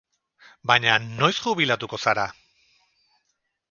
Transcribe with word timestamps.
Baina, 0.71 0.95
noiz 1.21 1.31
jubilatuko 1.43 2.03
zara? 2.07 2.27